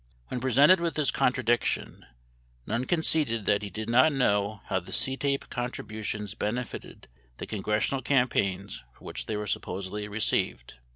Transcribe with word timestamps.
When 0.29 0.39
presented 0.39 0.79
with 0.79 0.95
this 0.95 1.11
contradiction, 1.11 2.07
Nunn 2.65 2.85
conceded 2.85 3.45
that 3.45 3.61
he 3.61 3.69
did 3.69 3.87
not 3.87 4.11
know 4.11 4.61
how 4.65 4.79
the 4.79 4.91
CTAPE 4.91 5.49
contributions 5.51 6.33
benefited 6.33 7.07
the 7.37 7.45
congres 7.45 7.87
sional 7.87 8.03
campaigns 8.03 8.83
for 8.95 9.03
which 9.05 9.27
they 9.27 9.37
were 9.37 9.45
supposedly 9.45 10.07
received. 10.07 10.73